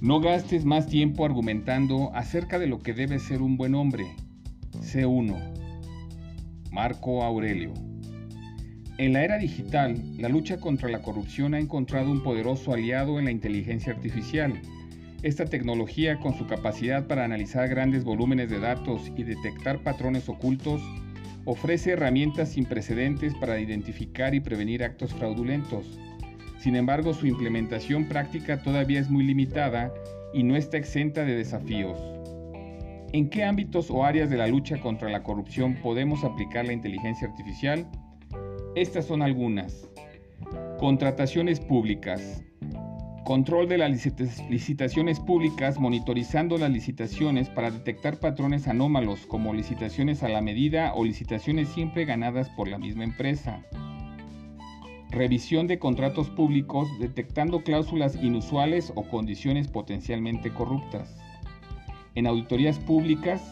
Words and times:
No 0.00 0.20
gastes 0.20 0.64
más 0.64 0.86
tiempo 0.86 1.24
argumentando 1.24 2.12
acerca 2.14 2.60
de 2.60 2.68
lo 2.68 2.78
que 2.78 2.94
debe 2.94 3.18
ser 3.18 3.42
un 3.42 3.56
buen 3.56 3.74
hombre. 3.74 4.06
C1. 4.80 5.36
Marco 6.70 7.24
Aurelio. 7.24 7.74
En 8.96 9.12
la 9.12 9.24
era 9.24 9.38
digital, 9.38 10.00
la 10.16 10.28
lucha 10.28 10.60
contra 10.60 10.88
la 10.88 11.02
corrupción 11.02 11.54
ha 11.54 11.58
encontrado 11.58 12.12
un 12.12 12.22
poderoso 12.22 12.72
aliado 12.72 13.18
en 13.18 13.24
la 13.24 13.32
inteligencia 13.32 13.92
artificial. 13.92 14.60
Esta 15.24 15.46
tecnología, 15.46 16.20
con 16.20 16.38
su 16.38 16.46
capacidad 16.46 17.08
para 17.08 17.24
analizar 17.24 17.68
grandes 17.68 18.04
volúmenes 18.04 18.50
de 18.50 18.60
datos 18.60 19.10
y 19.16 19.24
detectar 19.24 19.82
patrones 19.82 20.28
ocultos, 20.28 20.80
ofrece 21.44 21.90
herramientas 21.90 22.52
sin 22.52 22.66
precedentes 22.66 23.34
para 23.34 23.58
identificar 23.58 24.32
y 24.32 24.38
prevenir 24.38 24.84
actos 24.84 25.12
fraudulentos. 25.12 25.98
Sin 26.58 26.74
embargo, 26.74 27.14
su 27.14 27.26
implementación 27.26 28.06
práctica 28.06 28.60
todavía 28.62 28.98
es 28.98 29.08
muy 29.08 29.24
limitada 29.24 29.94
y 30.32 30.42
no 30.42 30.56
está 30.56 30.76
exenta 30.76 31.24
de 31.24 31.36
desafíos. 31.36 31.98
¿En 33.12 33.30
qué 33.30 33.44
ámbitos 33.44 33.90
o 33.90 34.04
áreas 34.04 34.28
de 34.28 34.36
la 34.36 34.48
lucha 34.48 34.78
contra 34.80 35.08
la 35.08 35.22
corrupción 35.22 35.76
podemos 35.76 36.24
aplicar 36.24 36.66
la 36.66 36.72
inteligencia 36.72 37.28
artificial? 37.28 37.88
Estas 38.74 39.06
son 39.06 39.22
algunas. 39.22 39.88
Contrataciones 40.78 41.60
públicas. 41.60 42.42
Control 43.24 43.68
de 43.68 43.78
las 43.78 43.90
licitaciones 44.50 45.20
públicas 45.20 45.78
monitorizando 45.78 46.58
las 46.58 46.70
licitaciones 46.70 47.48
para 47.50 47.70
detectar 47.70 48.18
patrones 48.18 48.66
anómalos 48.66 49.26
como 49.26 49.54
licitaciones 49.54 50.22
a 50.22 50.28
la 50.28 50.40
medida 50.40 50.92
o 50.94 51.04
licitaciones 51.04 51.68
siempre 51.68 52.04
ganadas 52.04 52.48
por 52.50 52.68
la 52.68 52.78
misma 52.78 53.04
empresa 53.04 53.64
Revisión 55.10 55.66
de 55.66 55.78
contratos 55.78 56.28
públicos 56.28 56.86
detectando 56.98 57.62
cláusulas 57.62 58.14
inusuales 58.22 58.92
o 58.94 59.04
condiciones 59.08 59.66
potencialmente 59.66 60.52
corruptas. 60.52 61.16
En 62.14 62.26
auditorías 62.26 62.78
públicas, 62.78 63.42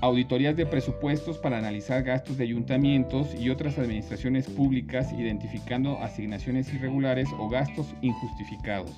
auditorías 0.00 0.56
de 0.56 0.64
presupuestos 0.64 1.36
para 1.36 1.58
analizar 1.58 2.02
gastos 2.02 2.38
de 2.38 2.44
ayuntamientos 2.44 3.34
y 3.38 3.50
otras 3.50 3.78
administraciones 3.78 4.48
públicas 4.48 5.12
identificando 5.12 5.98
asignaciones 6.02 6.72
irregulares 6.72 7.28
o 7.38 7.48
gastos 7.48 7.94
injustificados. 8.00 8.92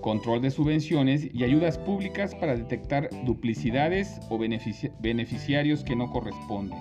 Control 0.00 0.40
de 0.40 0.50
subvenciones 0.50 1.28
y 1.34 1.44
ayudas 1.44 1.76
públicas 1.76 2.34
para 2.34 2.56
detectar 2.56 3.10
duplicidades 3.26 4.18
o 4.30 4.38
beneficiarios 4.38 5.84
que 5.84 5.94
no 5.94 6.10
corresponden. 6.10 6.78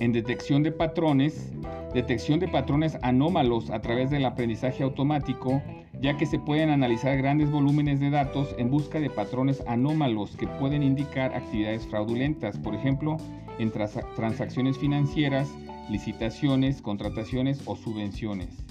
En 0.00 0.12
detección 0.12 0.62
de 0.62 0.72
patrones, 0.72 1.52
detección 1.96 2.38
de 2.40 2.46
patrones 2.46 2.98
anómalos 3.00 3.70
a 3.70 3.80
través 3.80 4.10
del 4.10 4.26
aprendizaje 4.26 4.82
automático, 4.82 5.62
ya 5.98 6.18
que 6.18 6.26
se 6.26 6.38
pueden 6.38 6.68
analizar 6.68 7.16
grandes 7.16 7.50
volúmenes 7.50 8.00
de 8.00 8.10
datos 8.10 8.54
en 8.58 8.70
busca 8.70 9.00
de 9.00 9.08
patrones 9.08 9.62
anómalos 9.66 10.36
que 10.36 10.46
pueden 10.46 10.82
indicar 10.82 11.34
actividades 11.34 11.86
fraudulentas, 11.86 12.58
por 12.58 12.74
ejemplo, 12.74 13.16
en 13.58 13.72
transacciones 13.72 14.76
financieras, 14.76 15.48
licitaciones, 15.88 16.82
contrataciones 16.82 17.62
o 17.64 17.76
subvenciones. 17.76 18.66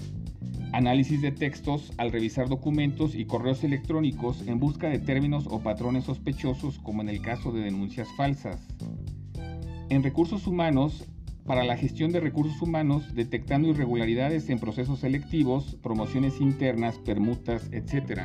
Análisis 0.72 1.20
de 1.20 1.32
textos 1.32 1.92
al 1.96 2.12
revisar 2.12 2.48
documentos 2.48 3.16
y 3.16 3.24
correos 3.24 3.64
electrónicos 3.64 4.46
en 4.46 4.60
busca 4.60 4.88
de 4.88 5.00
términos 5.00 5.48
o 5.50 5.58
patrones 5.58 6.04
sospechosos 6.04 6.78
como 6.78 7.02
en 7.02 7.08
el 7.08 7.20
caso 7.20 7.50
de 7.50 7.62
denuncias 7.62 8.06
falsas. 8.16 8.68
En 9.88 10.04
recursos 10.04 10.46
humanos, 10.46 11.08
para 11.46 11.64
la 11.64 11.76
gestión 11.76 12.10
de 12.10 12.20
recursos 12.20 12.60
humanos, 12.60 13.14
detectando 13.14 13.68
irregularidades 13.68 14.50
en 14.50 14.58
procesos 14.58 15.00
selectivos, 15.00 15.76
promociones 15.82 16.40
internas, 16.40 16.98
permutas, 16.98 17.70
etc. 17.72 18.22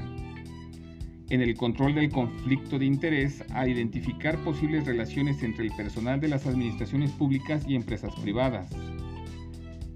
En 1.29 1.41
el 1.41 1.55
control 1.55 1.95
del 1.95 2.09
conflicto 2.09 2.79
de 2.79 2.85
interés, 2.85 3.43
a 3.51 3.67
identificar 3.67 4.37
posibles 4.43 4.85
relaciones 4.85 5.43
entre 5.43 5.65
el 5.65 5.71
personal 5.71 6.19
de 6.19 6.29
las 6.29 6.47
administraciones 6.47 7.11
públicas 7.11 7.63
y 7.67 7.75
empresas 7.75 8.13
privadas. 8.15 8.69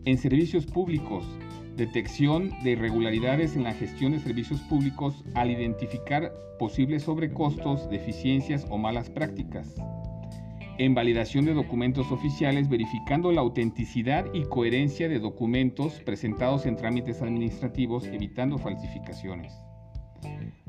En 0.05 0.17
servicios 0.17 0.67
públicos, 0.67 1.25
detección 1.75 2.51
de 2.63 2.71
irregularidades 2.71 3.55
en 3.55 3.63
la 3.63 3.73
gestión 3.73 4.11
de 4.11 4.19
servicios 4.19 4.61
públicos 4.61 5.25
al 5.33 5.50
identificar 5.50 6.31
posibles 6.59 7.03
sobrecostos, 7.03 7.89
deficiencias 7.89 8.66
o 8.69 8.77
malas 8.77 9.09
prácticas 9.09 9.75
en 10.78 10.94
validación 10.94 11.46
de 11.46 11.53
documentos 11.53 12.12
oficiales 12.12 12.68
verificando 12.68 13.31
la 13.31 13.41
autenticidad 13.41 14.25
y 14.34 14.44
coherencia 14.44 15.08
de 15.08 15.19
documentos 15.19 16.02
presentados 16.02 16.66
en 16.66 16.75
trámites 16.75 17.22
administrativos 17.22 18.06
evitando 18.08 18.58
falsificaciones. 18.58 19.53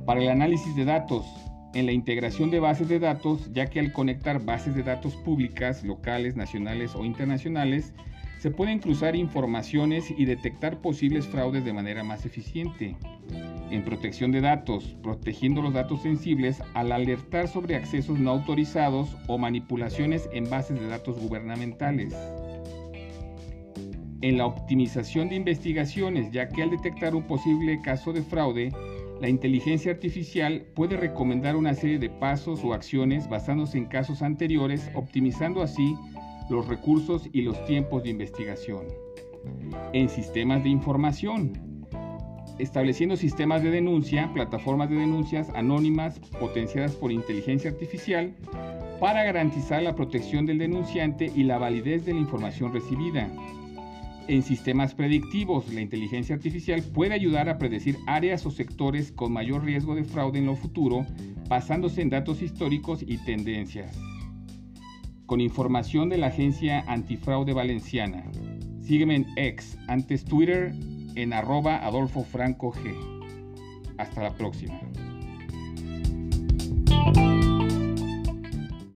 Para 0.05 0.23
el 0.23 0.29
análisis 0.29 0.77
de 0.77 0.85
datos, 0.85 1.27
en 1.75 1.87
la 1.87 1.93
integración 1.93 2.51
de 2.51 2.61
bases 2.61 2.89
de 2.89 3.01
datos, 3.01 3.53
ya 3.53 3.67
que 3.67 3.81
al 3.81 3.93
conectar 3.93 4.45
bases 4.45 4.75
de 4.75 4.83
datos 4.83 5.17
públicas, 5.17 5.83
locales, 5.83 6.37
nacionales 6.37 6.95
o 6.95 7.05
internacionales, 7.05 7.93
se 8.39 8.51
pueden 8.51 8.79
cruzar 8.79 9.17
informaciones 9.17 10.11
y 10.17 10.25
detectar 10.25 10.81
posibles 10.81 11.27
fraudes 11.27 11.65
de 11.65 11.73
manera 11.73 12.05
más 12.05 12.25
eficiente 12.25 12.97
en 13.71 13.85
protección 13.85 14.33
de 14.33 14.41
datos, 14.41 14.97
protegiendo 15.03 15.63
los 15.63 15.73
datos 15.73 16.03
sensibles 16.03 16.63
al 16.75 16.93
alertar 16.93 17.49
sobre 17.49 17.77
accesos 17.77 18.19
no 18.19 18.31
autorizados 18.31 19.17
o 19.27 19.39
manipulaciones 19.39 20.29
en 20.33 20.49
bases 20.49 20.81
de 20.81 20.89
datos 20.89 21.19
gubernamentales. 21.19 22.15
En 24.23 24.39
la 24.39 24.47
optimización 24.47 25.29
de 25.29 25.37
investigaciones, 25.37 26.31
ya 26.31 26.49
que 26.49 26.63
al 26.63 26.71
detectar 26.71 27.15
un 27.15 27.25
posible 27.25 27.81
caso 27.83 28.13
de 28.13 28.23
fraude, 28.23 28.73
la 29.21 29.29
inteligencia 29.29 29.93
artificial 29.93 30.67
puede 30.75 30.97
recomendar 30.97 31.57
una 31.57 31.75
serie 31.75 31.99
de 31.99 32.11
pasos 32.11 32.63
o 32.65 32.73
acciones 32.73 33.29
basándose 33.29 33.79
en 33.79 33.87
casos 33.87 34.23
anteriores, 34.23 34.91
optimizando 34.95 35.63
así 35.63 35.95
los 36.51 36.67
recursos 36.69 37.29
y 37.33 37.43
los 37.43 37.63
tiempos 37.65 38.03
de 38.03 38.11
investigación. 38.11 38.85
En 39.93 40.09
sistemas 40.09 40.63
de 40.63 40.71
información, 40.71 41.66
estableciendo 42.59 43.17
sistemas 43.17 43.63
de 43.63 43.71
denuncia, 43.71 44.31
plataformas 44.33 44.91
de 44.91 44.97
denuncias 44.97 45.51
anónimas 45.55 46.19
potenciadas 46.41 46.93
por 46.93 47.13
inteligencia 47.13 47.71
artificial 47.71 48.35
para 49.01 49.25
garantizar 49.25 49.83
la 49.83 49.95
protección 49.95 50.47
del 50.47 50.59
denunciante 50.59 51.31
y 51.35 51.45
la 51.45 51.59
validez 51.59 52.05
de 52.07 52.15
la 52.15 52.21
información 52.21 52.73
recibida. 52.73 53.31
En 54.29 54.43
sistemas 54.43 54.93
predictivos, 54.93 55.73
la 55.73 55.81
inteligencia 55.81 56.35
artificial 56.35 56.83
puede 56.83 57.15
ayudar 57.15 57.49
a 57.49 57.59
predecir 57.59 57.97
áreas 58.07 58.45
o 58.45 58.51
sectores 58.51 59.13
con 59.13 59.33
mayor 59.33 59.65
riesgo 59.65 59.95
de 59.95 60.05
fraude 60.05 60.41
en 60.41 60.47
lo 60.47 60.57
futuro, 60.57 61.07
basándose 61.49 62.03
en 62.03 62.11
datos 62.11 62.43
históricos 62.43 63.05
y 63.07 63.19
tendencias. 63.19 63.97
Con 65.27 65.41
información 65.41 66.09
de 66.09 66.19
la 66.19 66.29
agencia 66.29 66.85
antifraude 66.89 67.53
valenciana. 67.53 68.25
Sígueme 68.83 69.17
en 69.17 69.27
X, 69.37 69.79
antes 69.87 70.25
Twitter, 70.25 70.75
en 71.17 71.33
arroba 71.33 71.85
Adolfo 71.85 72.25
Franco 72.25 72.73
G. 72.73 72.95
Hasta 73.99 74.23
la 74.23 74.31
próxima. 74.35 74.79